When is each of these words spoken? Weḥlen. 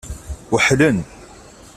Weḥlen. 0.51 0.97